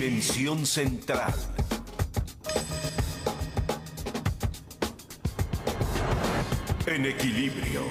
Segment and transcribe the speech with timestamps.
[0.00, 1.34] Dimensión central.
[6.86, 7.82] En equilibrio.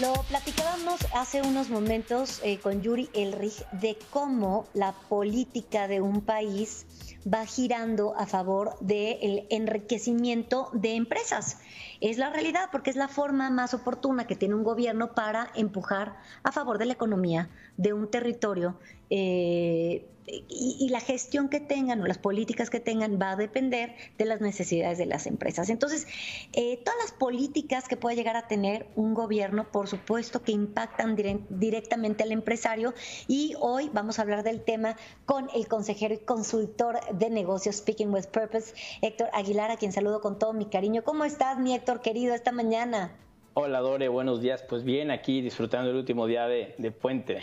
[0.00, 6.22] Lo platicábamos hace unos momentos eh, con Yuri Elrich de cómo la política de un
[6.22, 6.86] país
[7.26, 11.58] va girando a favor del enriquecimiento de empresas.
[12.00, 16.16] Es la realidad porque es la forma más oportuna que tiene un gobierno para empujar
[16.42, 18.76] a favor de la economía de un territorio
[19.10, 20.06] eh,
[20.48, 24.40] y, la gestión que tengan o las políticas que tengan va a depender de las
[24.40, 25.70] necesidades de las empresas.
[25.70, 26.06] Entonces,
[26.52, 31.16] eh, todas las políticas que pueda llegar a tener un gobierno, por supuesto que impactan
[31.48, 32.94] directamente al empresario
[33.28, 38.12] y hoy vamos a hablar del tema con el consejero y consultor de negocios Speaking
[38.12, 41.02] with Purpose, Héctor Aguilar, a quien saludo con todo mi cariño.
[41.04, 43.12] ¿Cómo estás, mi Héctor querido, esta mañana?
[43.54, 44.62] Hola Dore, buenos días.
[44.68, 47.40] Pues bien, aquí disfrutando el último día de puente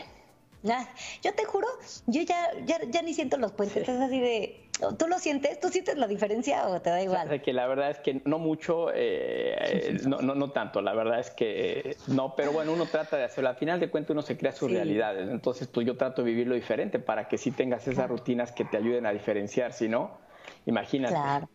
[0.64, 1.68] yo te juro,
[2.08, 4.64] yo ya, ya, ni siento los puentes, es así de...
[5.00, 5.60] ¿Tú lo sientes?
[5.60, 7.42] ¿Tú sientes la diferencia o te da igual?
[7.42, 11.32] que la verdad es que no mucho, eh, no, no, no, tanto, la verdad es
[11.32, 13.50] que no, pero bueno, uno trata de hacerlo.
[13.50, 16.54] Al final de cuentas uno se crea sus realidades, entonces pues yo trato de vivirlo
[16.54, 20.20] diferente para que sí tengas esas rutinas que te ayuden a diferenciar, si no,
[20.66, 21.16] imagínate.
[21.16, 21.50] Claro.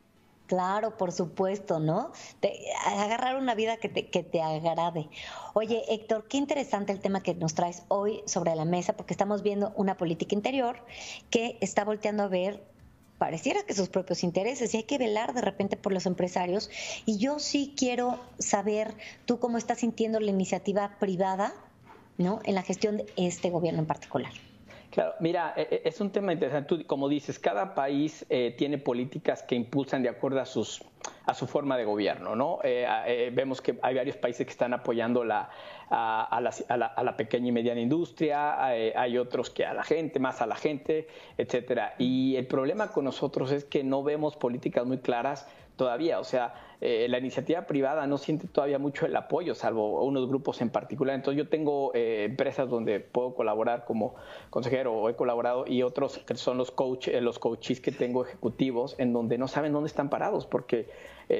[0.46, 2.12] Claro, por supuesto, ¿no?
[2.84, 5.08] agarrar una vida que te, que te agrade.
[5.54, 9.42] Oye, Héctor, qué interesante el tema que nos traes hoy sobre la mesa, porque estamos
[9.42, 10.84] viendo una política interior
[11.30, 12.62] que está volteando a ver
[13.22, 16.70] pareciera que sus propios intereses y hay que velar de repente por los empresarios.
[17.06, 18.96] Y yo sí quiero saber
[19.26, 21.54] tú cómo estás sintiendo la iniciativa privada,
[22.18, 22.40] ¿no?
[22.42, 24.32] En la gestión de este gobierno en particular.
[24.92, 26.84] Claro, mira, e, e, es un tema interesante.
[26.84, 30.84] Como dices, cada país eh, tiene políticas que impulsan de acuerdo a sus
[31.24, 32.58] a su forma de gobierno, ¿no?
[32.62, 35.48] Eh, eh, vemos que hay varios países que están apoyando la,
[35.88, 40.42] a, la, a, la, pequeña y mediana industria, hay, otros que a la gente, más
[40.42, 41.94] a la gente, etcétera.
[41.98, 46.20] Y el problema con nosotros es que no vemos políticas muy claras todavía.
[46.20, 50.60] O sea, eh, la iniciativa privada no siente todavía mucho el apoyo, salvo unos grupos
[50.60, 51.14] en particular.
[51.14, 54.14] Entonces yo tengo eh, empresas donde puedo colaborar como
[54.50, 58.24] consejero o he colaborado y otros que son los coach, eh, los coaches que tengo
[58.24, 60.88] ejecutivos en donde no saben dónde están parados porque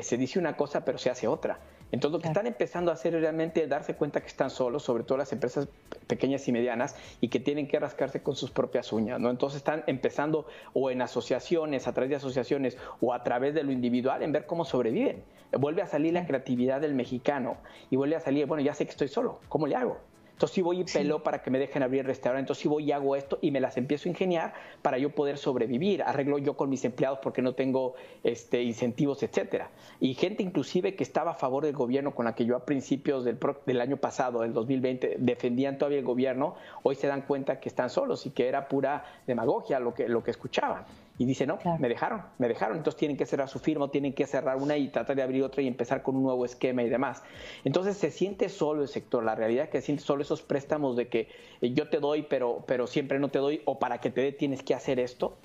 [0.00, 1.58] se dice una cosa pero se hace otra.
[1.92, 5.04] Entonces, lo que están empezando a hacer es realmente darse cuenta que están solos, sobre
[5.04, 5.68] todo las empresas
[6.06, 9.30] pequeñas y medianas, y que tienen que rascarse con sus propias uñas, ¿no?
[9.30, 13.72] Entonces, están empezando o en asociaciones, a través de asociaciones, o a través de lo
[13.72, 15.22] individual, en ver cómo sobreviven.
[15.52, 17.58] Vuelve a salir la creatividad del mexicano
[17.90, 19.98] y vuelve a salir, bueno, ya sé que estoy solo, ¿cómo le hago?
[20.42, 22.82] Entonces sí voy y pelo para que me dejen abrir el restaurante, entonces sí voy
[22.82, 26.02] y hago esto y me las empiezo a ingeniar para yo poder sobrevivir.
[26.02, 27.94] Arreglo yo con mis empleados porque no tengo
[28.24, 29.70] este, incentivos, etcétera.
[30.00, 33.24] Y gente inclusive que estaba a favor del gobierno con la que yo a principios
[33.24, 37.68] del, del año pasado, del 2020, defendían todavía el gobierno, hoy se dan cuenta que
[37.68, 40.84] están solos y que era pura demagogia lo que, lo que escuchaban.
[41.18, 44.26] Y dice, no, me dejaron, me dejaron, entonces tienen que cerrar su firma, tienen que
[44.26, 47.22] cerrar una y tratar de abrir otra y empezar con un nuevo esquema y demás.
[47.64, 50.96] Entonces se siente solo el sector, la realidad es que se siente solo esos préstamos
[50.96, 51.28] de que
[51.60, 54.32] eh, yo te doy, pero, pero siempre no te doy, o para que te dé
[54.32, 55.36] tienes que hacer esto.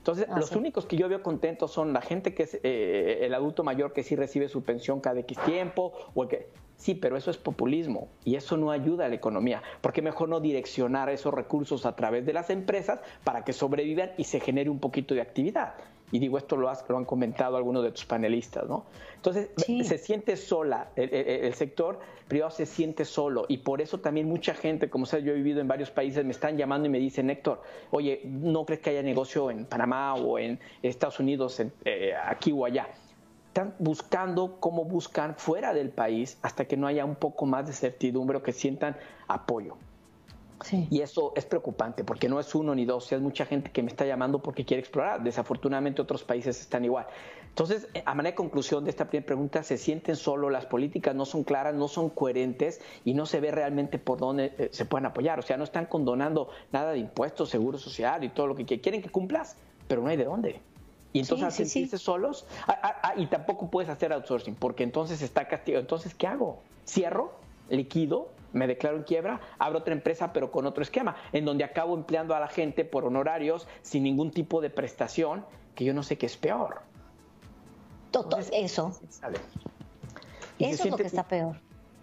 [0.00, 3.34] Entonces, ah, los únicos que yo veo contentos son la gente que es eh, el
[3.34, 6.48] adulto mayor que sí recibe su pensión cada X tiempo, o el que
[6.80, 9.62] Sí, pero eso es populismo y eso no ayuda a la economía.
[9.82, 14.24] porque mejor no direccionar esos recursos a través de las empresas para que sobrevivan y
[14.24, 15.74] se genere un poquito de actividad?
[16.12, 18.84] Y digo, esto lo, lo han comentado algunos de tus panelistas, ¿no?
[19.16, 24.54] Entonces, se siente sola, el, sector privado se siente solo y por eso también mucha
[24.54, 27.28] gente, como sea, yo he vivido en varios países, me están llamando y me dicen,
[27.28, 32.52] Héctor, oye, ¿no crees que haya negocio en Panamá o en Estados Unidos, eh, aquí
[32.52, 32.88] o allá?
[33.50, 37.72] están buscando cómo buscan fuera del país hasta que no haya un poco más de
[37.72, 39.76] certidumbre o que sientan apoyo.
[40.90, 43.88] Y eso es preocupante porque no es uno ni dos, es mucha gente que me
[43.88, 45.22] está llamando porque quiere explorar.
[45.22, 47.06] Desafortunadamente otros países están igual.
[47.48, 51.14] Entonces, eh, a manera de conclusión de esta primera pregunta, se sienten solo, las políticas
[51.14, 54.84] no son claras, no son coherentes y no se ve realmente por dónde eh, se
[54.84, 55.38] pueden apoyar.
[55.38, 59.02] O sea, no están condonando nada de impuestos, seguro social y todo lo que quieren
[59.02, 59.56] que cumplas,
[59.88, 60.60] pero no hay de dónde.
[61.12, 62.46] Y entonces sí, solos.
[62.68, 65.80] Ah, ah, ah, y tampoco puedes hacer outsourcing porque entonces está castigado.
[65.80, 66.60] Entonces, ¿qué hago?
[66.86, 67.32] Cierro,
[67.68, 71.94] liquido, me declaro en quiebra, abro otra empresa pero con otro esquema, en donde acabo
[71.94, 75.44] empleando a la gente por honorarios sin ningún tipo de prestación,
[75.74, 76.82] que yo no sé qué es peor.
[78.10, 78.92] Todo eso.
[80.58, 81.56] Eso es lo que está peor.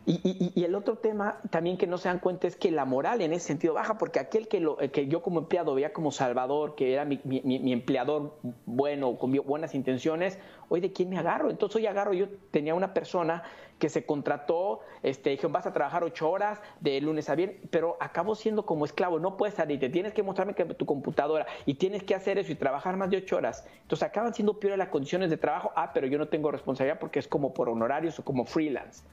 [0.09, 3.33] Y, el otro tema también que no se dan cuenta es que la moral en
[3.33, 6.93] ese sentido baja, porque aquel que, lo, que yo como empleado veía como salvador, que
[6.93, 7.19] era mi,
[7.73, 10.39] empleador bueno, con buenas intenciones,
[10.69, 11.49] hoy de quién me agarro.
[11.49, 13.43] Entonces hoy agarro, yo tenía una persona
[13.79, 17.97] que se contrató, este, dijeron, vas a trabajar ocho horas de lunes a viernes, pero
[17.99, 21.73] acabo siendo como esclavo, no puedes salir, te tienes que mostrarme que tu computadora y
[21.73, 23.67] tienes que hacer eso y trabajar más de ocho horas.
[23.81, 27.19] Entonces acaban siendo peores las condiciones de trabajo, ah, pero yo no tengo responsabilidad porque
[27.19, 29.03] es como por honorarios o como freelance.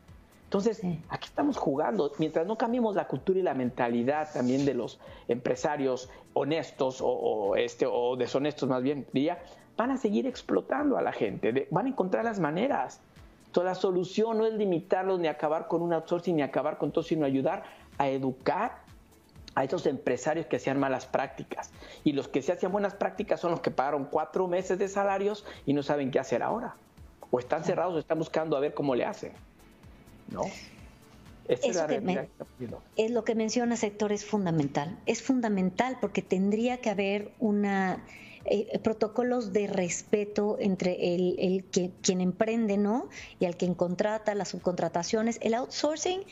[0.55, 2.13] Entonces, aquí estamos jugando.
[2.19, 7.87] Mientras no cambiemos la cultura y la mentalidad también de los empresarios honestos o, este,
[7.91, 9.43] o deshonestos, más bien diría,
[9.77, 13.01] van a seguir explotando a la gente, van a encontrar las maneras.
[13.47, 17.03] Entonces, la solución no es limitarlos ni acabar con un outsourcing ni acabar con todo,
[17.03, 17.65] sino ayudar
[17.99, 18.83] a educar
[19.57, 21.73] a esos empresarios que hacían malas prácticas.
[22.05, 25.45] Y los que se hacían buenas prácticas son los que pagaron cuatro meses de salarios
[25.67, 26.77] y no saben qué hacer ahora.
[27.33, 29.33] O están cerrados o están buscando a ver cómo le hacen.
[30.31, 30.43] ¿No?
[31.49, 34.99] es, lo que menciona sector es fundamental.
[35.07, 38.05] Es fundamental porque tendría que haber una
[38.47, 43.09] eh, protocolos de respeto entre el, el que, quien emprende, ¿no?
[43.41, 45.39] Y al quien contrata, las subcontrataciones.
[45.43, 46.23] El outsourcing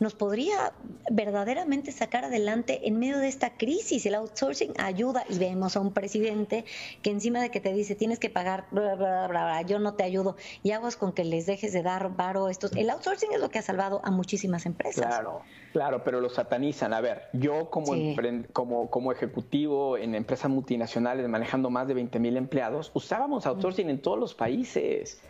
[0.00, 0.72] nos podría
[1.10, 4.06] verdaderamente sacar adelante en medio de esta crisis.
[4.06, 6.64] El outsourcing ayuda y vemos a un presidente
[7.02, 10.02] que encima de que te dice tienes que pagar, bla, bla, bla, yo no te
[10.02, 12.72] ayudo y aguas con que les dejes de dar varo estos.
[12.72, 15.06] El outsourcing es lo que ha salvado a muchísimas empresas.
[15.06, 15.42] Claro,
[15.72, 16.94] claro, pero lo satanizan.
[16.94, 17.92] A ver, yo como,
[18.54, 24.00] como, como ejecutivo en empresas multinacionales manejando más de 20 mil empleados, usábamos outsourcing en
[24.00, 25.20] todos los países.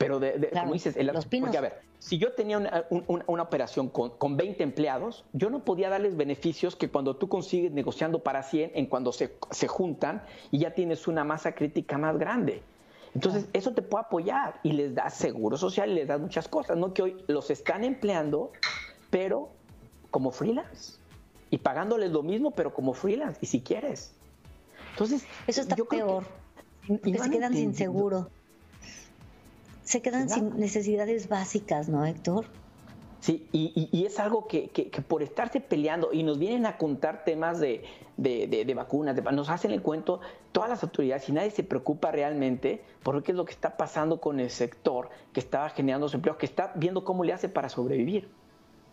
[0.00, 4.08] Pero, de, como dices, el, porque a ver, si yo tenía una, una operación con,
[4.16, 8.70] con, 20 empleados, yo no podía darles beneficios que cuando tú consigues negociando para 100,
[8.76, 12.62] en cuando se, se juntan y ya tienes una masa crítica más grande.
[13.14, 16.78] Entonces, eso te puede apoyar y les da seguro social y les da muchas cosas,
[16.78, 16.94] ¿no?
[16.94, 18.52] Que hoy los están empleando,
[19.10, 19.50] pero
[20.10, 20.94] como freelance
[21.50, 24.14] y pagándoles lo mismo, pero como freelance, y si quieres.
[24.92, 26.24] Entonces, eso está peor.
[26.86, 28.30] Que, se quedan sin seguro
[29.90, 32.44] se quedan sin necesidades básicas, ¿no, Héctor?
[33.18, 34.70] Sí, y, es algo que,
[35.08, 37.82] por estarse peleando y nos vienen a contar temas de,
[38.76, 40.20] vacunas, nos hacen el cuento
[40.52, 44.20] todas las autoridades y nadie se preocupa realmente por qué es lo que está pasando
[44.20, 47.68] con el sector que estaba generando su empleo, que está viendo cómo le hace para
[47.68, 48.28] sobrevivir.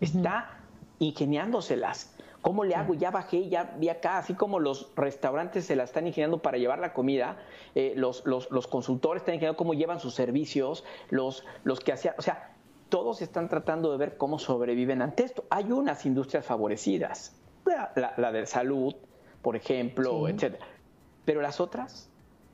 [0.02, 0.60] Está
[0.98, 2.16] ingeniándoselas.
[2.48, 2.94] ¿Cómo le hago?
[2.94, 6.80] Ya bajé, ya vi acá, así como los restaurantes se la están ingeniando para llevar
[6.80, 7.40] la comida,
[7.76, 12.22] eh, los, los, consultores están ingeniando cómo llevan sus servicios, los, los que hacían, o
[12.22, 12.56] sea,
[12.88, 15.44] todos están tratando de ver cómo sobreviven ante esto.
[15.50, 17.36] Hay unas industrias favorecidas,
[17.66, 18.96] la, la, de salud,
[19.42, 20.66] por ejemplo, etcétera.
[21.26, 22.10] Pero las otras,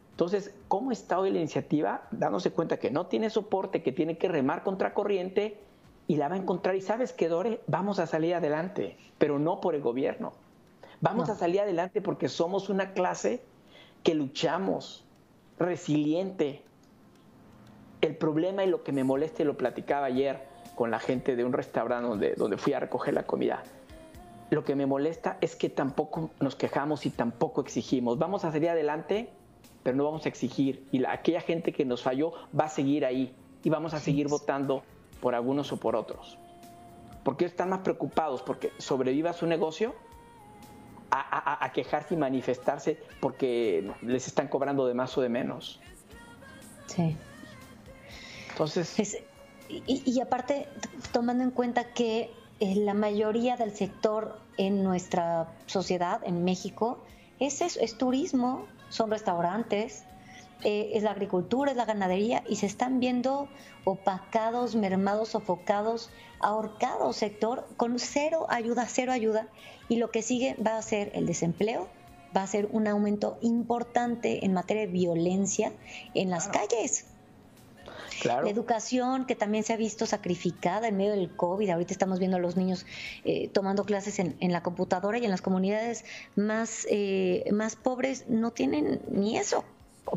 [0.09, 2.07] entonces, ¿cómo está hoy la iniciativa?
[2.09, 5.59] Dándose cuenta que no tiene soporte, que tiene que remar contra corriente
[6.07, 6.75] y la va a encontrar.
[6.75, 10.33] Y sabes que, Dore, vamos a salir adelante, pero no por el gobierno.
[11.01, 13.41] Vamos a salir adelante porque somos una clase
[14.03, 15.03] que luchamos,
[15.59, 16.61] resiliente.
[18.01, 20.41] El problema y lo que me molesta, y lo platicaba ayer
[20.75, 23.63] con la gente de un restaurante donde, donde fui a recoger la comida,
[24.49, 28.17] lo que me molesta es que tampoco nos quejamos y tampoco exigimos.
[28.19, 29.29] Vamos a salir adelante,
[29.83, 30.87] pero no vamos a exigir.
[30.91, 33.33] Y aquella gente que nos falló va a seguir ahí
[33.63, 34.83] y vamos a seguir votando
[35.23, 36.37] por algunos o por otros.
[37.23, 39.95] Porque están más preocupados porque sobreviva su negocio
[41.09, 45.79] a, quejarse y manifestarse porque les están cobrando de más o de menos.
[46.87, 47.15] Sí.
[48.49, 49.23] Entonces.
[49.69, 50.67] y, aparte,
[51.13, 57.01] tomando en cuenta que eh, la mayoría del sector en nuestra sociedad, en México,
[57.39, 60.03] es eso, es turismo, son restaurantes,
[60.63, 63.47] eh, es la agricultura, es la ganadería y se están viendo
[63.83, 69.47] opacados, mermados, sofocados, ahorcados sector con cero ayuda, cero ayuda
[69.89, 71.87] y lo que sigue va a ser el desempleo,
[72.35, 75.71] va a ser un aumento importante en materia de violencia
[76.13, 77.05] en las calles.
[78.23, 81.69] La educación que también se ha visto sacrificada en medio del COVID.
[81.69, 82.85] Ahorita estamos viendo a los niños
[83.25, 86.05] eh, tomando clases en, la computadora y en las comunidades
[86.35, 89.65] más, eh, más pobres no tienen ni eso.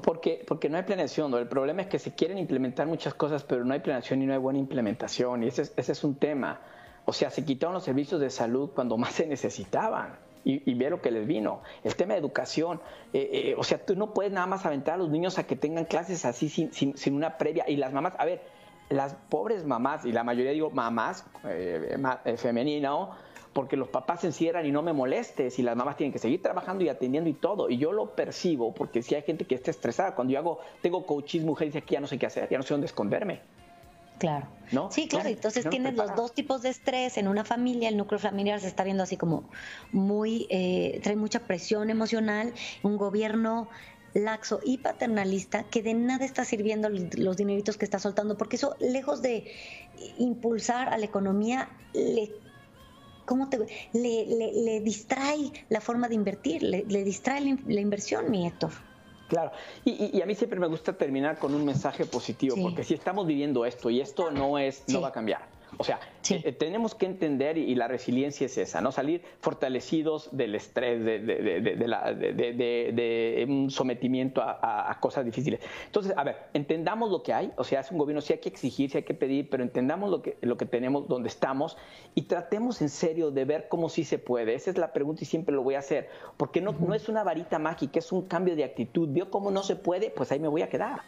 [0.02, 3.64] Porque, porque no hay planeación, el problema es que se quieren implementar muchas cosas, pero
[3.64, 6.60] no hay planeación y no hay buena implementación, y ese es, ese es un tema.
[7.06, 10.90] O sea, se quitaron los servicios de salud cuando más se necesitaban y, y ve
[10.90, 11.62] lo que les vino.
[11.82, 12.80] El tema de educación,
[13.12, 15.56] eh, eh, o sea, tú no puedes nada más aventar a los niños a que
[15.56, 17.64] tengan clases así sin, sin, sin una previa.
[17.68, 18.42] Y las mamás, a ver,
[18.88, 23.10] las pobres mamás, y la mayoría digo mamás, eh, eh femenino,
[23.56, 26.42] porque los papás se encierran y no me molestes y las mamás tienen que seguir
[26.42, 27.70] trabajando y atendiendo y todo.
[27.70, 30.14] Y yo lo percibo porque si hay gente que está estresada.
[30.14, 32.64] Cuando yo hago, tengo coaches, mujeres y aquí ya no sé qué hacer, ya no
[32.64, 33.40] sé dónde esconderme.
[34.18, 34.46] Claro.
[34.72, 34.90] ¿No?
[34.92, 35.30] Sí, claro.
[35.30, 37.88] Entonces tienes los dos tipos de estrés en una familia.
[37.88, 39.48] El núcleo familiar se está viendo así como
[39.90, 42.52] muy, eh, trae mucha presión emocional.
[42.82, 43.68] Un gobierno
[44.12, 48.76] laxo y paternalista que de nada está sirviendo los dineritos que está soltando, porque eso,
[48.80, 49.50] lejos de
[50.18, 52.32] impulsar a la economía, le
[53.26, 53.58] ¿cómo te,
[53.92, 58.70] le, distrae la forma de invertir, le, distrae la, inversión, mi Héctor.
[59.28, 59.50] Claro,
[59.84, 63.66] y, a mí siempre me gusta terminar con un mensaje positivo, porque si estamos viviendo
[63.66, 65.55] esto y esto no es, no va a cambiar.
[65.78, 68.92] O sea, eh, tenemos que entender, y, la resiliencia es esa, ¿no?
[68.92, 71.20] Salir fortalecidos del estrés, de,
[72.92, 75.60] de un sometimiento a, cosas difíciles.
[75.86, 78.48] Entonces, a ver, entendamos lo que hay, o sea, es un gobierno, sí hay que
[78.48, 81.76] exigir, sí hay que pedir, pero entendamos lo que, lo que tenemos, donde estamos,
[82.14, 84.54] y tratemos en serio de ver cómo sí se puede.
[84.54, 87.22] Esa es la pregunta y siempre lo voy a hacer, porque no, no es una
[87.22, 89.08] varita mágica, es un cambio de actitud.
[89.08, 90.10] ¿Vio cómo no se puede?
[90.10, 91.02] Pues ahí me voy a quedar.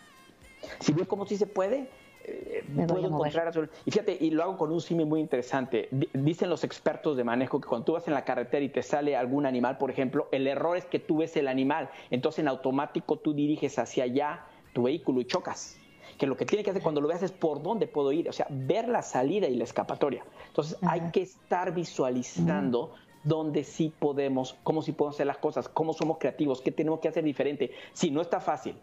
[0.80, 1.88] Si vio cómo sí se puede,
[2.28, 3.52] eh, puedo encontrar
[3.84, 5.88] y fíjate y lo hago con un símil muy interesante.
[6.12, 9.16] Dicen los expertos de manejo que cuando tú vas en la carretera y te sale
[9.16, 13.16] algún animal por ejemplo el error es que tú ves el animal entonces en automático
[13.16, 15.78] tú diriges hacia allá tu vehículo y chocas.
[16.18, 18.32] Que lo que tiene que hacer cuando lo veas es por dónde puedo ir o
[18.32, 20.24] sea ver la salida y la escapatoria.
[20.48, 22.94] Entonces hay que estar visualizando
[23.24, 27.08] dónde sí podemos, cómo sí podemos hacer las cosas, cómo somos creativos, qué tenemos que
[27.08, 27.70] hacer diferente.
[27.92, 28.76] Si no está fácil,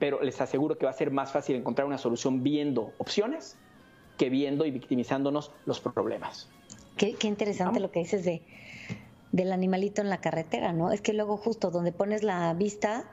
[0.00, 3.56] pero les aseguro que va a ser más fácil encontrar una solución viendo opciones
[4.18, 6.48] que viendo y victimizándonos los problemas.
[6.96, 8.42] Qué, interesante lo que dices de,
[9.30, 10.90] del animalito en la carretera, ¿no?
[10.90, 13.04] Es que luego justo donde pones la vista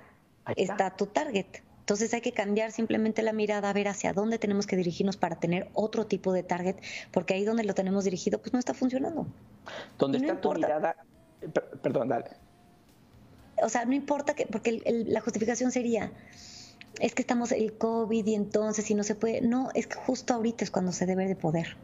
[0.56, 0.96] está.
[0.96, 1.46] tu target.
[1.80, 5.38] Entonces hay que cambiar simplemente la mirada, a ver hacia dónde tenemos que dirigirnos para
[5.38, 6.76] tener otro tipo de target,
[7.12, 9.26] porque ahí donde lo tenemos dirigido, pues no está funcionando.
[9.98, 10.98] Donde está tu mirada,
[11.82, 12.32] perdón, dale.
[13.64, 16.12] O sea, no importa que, porque la justificación sería,
[17.00, 19.42] es que estamos el COVID y entonces si no se puede.
[19.42, 21.78] No, es que justo ahorita es cuando se debe de poder.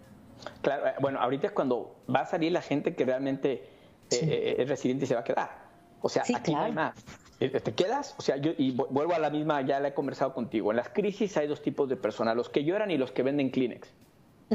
[0.61, 3.63] Claro, eh, bueno, ahorita es cuando va a salir la gente que realmente eh,
[4.11, 5.63] eh, es residente y se va a quedar.
[6.01, 6.95] O sea, aquí no hay más.
[7.39, 8.15] ¿Te quedas?
[8.17, 10.71] O sea, yo y vuelvo a la misma, ya la he conversado contigo.
[10.71, 13.51] En las crisis hay dos tipos de personas, los que lloran y los que venden
[13.51, 13.89] Kleenex.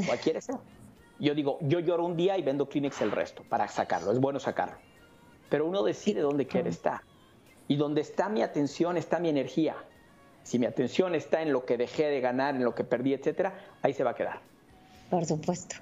[0.07, 0.59] Cualquiera sea.
[1.19, 4.11] Yo digo, yo lloro un día y vendo Kleenex el resto para sacarlo.
[4.11, 4.77] Es bueno sacarlo.
[5.49, 7.01] Pero uno decide dónde quiere estar.
[7.67, 9.75] Y donde está mi atención está mi energía
[10.49, 13.53] si mi atención está en lo que dejé de ganar, en lo que perdí, etcétera,
[13.83, 14.39] ahí se va a quedar.
[15.11, 15.75] Por supuesto.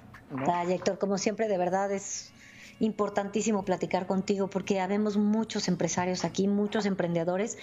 [0.46, 2.32] Ay, Héctor, como siempre, de verdad es
[2.78, 7.56] importantísimo platicar contigo porque habemos muchos empresarios aquí, muchos emprendedores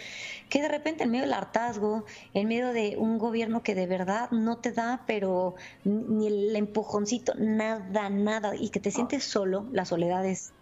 [0.50, 4.32] que de repente en medio del hartazgo, en medio de un gobierno que de verdad
[4.32, 9.86] no te da, pero ni el empujoncito, nada, nada, y que te sientes solo, la
[9.86, 10.54] soledad es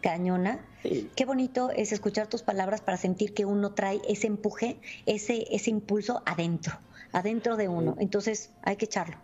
[0.00, 0.64] cañona.
[0.82, 5.70] Qué bonito es escuchar tus palabras para sentir que uno trae ese empuje, ese, ese
[5.70, 6.78] impulso adentro,
[7.12, 7.96] adentro de uno.
[7.98, 9.16] Entonces hay que echarlo.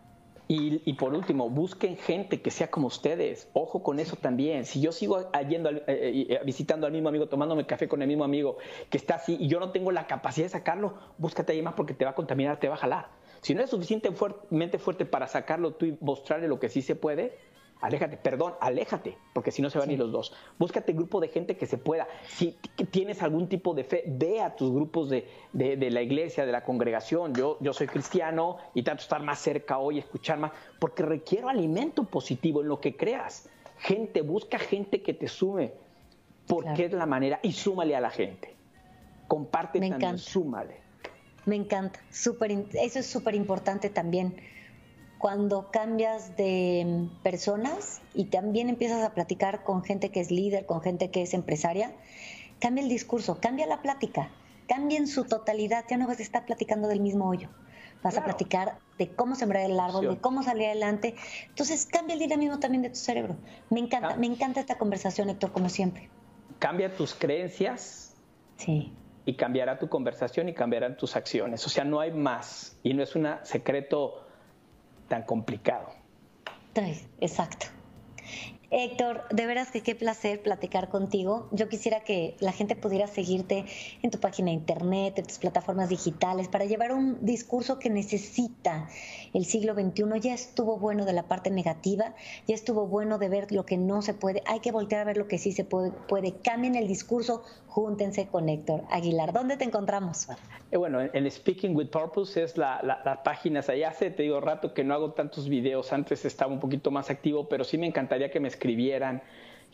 [0.49, 3.49] Y, por último, busquen gente que sea como ustedes.
[3.53, 4.65] Ojo con eso también.
[4.65, 8.23] Si yo sigo yendo, eh, eh, visitando al mismo amigo, tomándome café con el mismo
[8.23, 8.57] amigo
[8.89, 11.95] que está así y yo no tengo la capacidad de sacarlo, búscate ahí más porque
[11.95, 13.09] te va a contaminar, te va a jalar.
[13.41, 17.37] Si no eres suficientemente fuerte para sacarlo tú y mostrarle lo que sí se puede,
[17.81, 20.33] Aléjate, perdón, aléjate, porque si no se van ni los dos.
[20.59, 22.09] Búscate grupo de gente que se pueda.
[22.27, 22.57] Si
[22.91, 26.65] tienes algún tipo de fe, ve a tus grupos de, de, la iglesia, de la
[26.65, 27.35] congregación.
[27.35, 31.51] Yo, yo soy cristiano y trato de estar más cerca hoy, escuchar más, porque requiero
[31.51, 33.51] alimento positivo en lo que creas.
[33.79, 35.75] Gente, busca gente que te sume,
[36.47, 38.55] porque es la manera, y súmale a la gente.
[39.29, 40.81] Comparte también, súmale.
[41.45, 44.35] Me encanta, super, eso es súper importante también
[45.19, 50.67] cuando cambias de mm, personas y también empiezas a platicar con gente que es líder,
[50.67, 51.93] con gente que es empresaria,
[52.61, 54.31] cambia el discurso, cambia la plática,
[54.69, 57.49] cambia en su totalidad, ya no vas a estar platicando del mismo hoyo,
[58.03, 61.15] vas a platicar de cómo sembrar el árbol, de cómo salir adelante,
[61.49, 63.37] entonces cambia el dinamismo también de tu cerebro.
[63.71, 64.17] Me encanta, ah.
[64.17, 66.11] me encanta esta conversación, Héctor, como siempre.
[66.59, 68.15] Cambia tus creencias.
[68.57, 68.93] Sí.
[69.27, 71.67] Y cambiará tu conversación y cambiarán tus acciones.
[71.67, 72.79] O sea, no hay más.
[72.83, 74.26] Y no es un secreto
[75.09, 75.89] tan complicado.
[77.21, 77.76] Exacto.
[78.71, 81.49] Héctor, de veras que qué placer platicar contigo.
[81.53, 83.65] Yo quisiera que la gente pudiera seguirte
[84.03, 88.89] en tu página de internet, en tus plataformas digitales, para llevar un discurso que necesita
[89.33, 90.21] el siglo XXI.
[90.21, 92.15] Ya estuvo bueno de la parte negativa,
[92.49, 94.43] ya estuvo bueno de ver lo que no se puede.
[94.47, 96.33] Hay que voltear a ver lo que sí se puede.
[96.43, 99.33] Cambien el discurso, júntense con Héctor Aguilar.
[99.33, 100.27] ¿Dónde te encontramos?
[100.73, 103.61] Eh, bueno, en Speaking with Purpose es la, página.
[103.61, 105.93] hace, te digo, rato que no hago tantos videos.
[105.93, 109.23] Antes estaba un poquito más activo, pero sí me encantaría que me escribieran,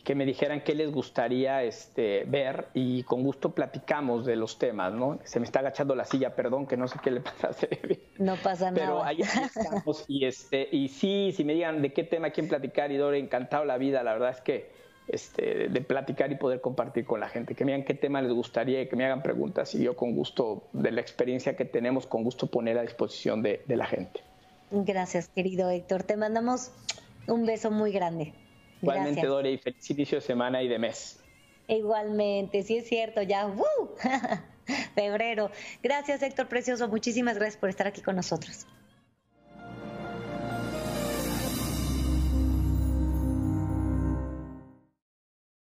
[0.03, 4.93] que me dijeran qué les gustaría este, ver y con gusto platicamos de los temas,
[4.93, 5.19] ¿no?
[5.23, 7.53] Se me está agachando la silla, perdón, que no sé qué le pasa a
[8.17, 8.85] No pasa nada.
[8.85, 12.91] Pero ahí, estamos y, este, y sí, si me digan de qué tema quieren platicar,
[12.91, 14.71] y Dore, encantado la vida, la verdad es que
[15.07, 18.33] este, de platicar y poder compartir con la gente, que me digan qué tema les
[18.33, 22.07] gustaría y que me hagan preguntas y yo con gusto, de la experiencia que tenemos,
[22.07, 24.21] con gusto poner a disposición de, de la gente.
[24.71, 26.03] Gracias, querido Héctor.
[26.03, 26.71] Te mandamos
[27.27, 28.33] un beso muy grande.
[28.83, 31.19] Igualmente, Dore, y feliz inicio de semana y de mes.
[31.67, 33.89] Igualmente, sí es cierto, ya, ¡uh!
[34.95, 35.49] febrero.
[35.81, 36.87] Gracias, Héctor Precioso.
[36.89, 38.67] Muchísimas gracias por estar aquí con nosotros.